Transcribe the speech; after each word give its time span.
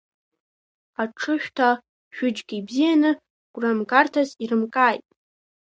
Аҿышәҭа 1.01 1.69
шәыџьгәа 2.15 2.55
ибзианы, 2.57 3.11
гәрамгарҭас 3.53 4.29
ирымкааит. 4.43 5.03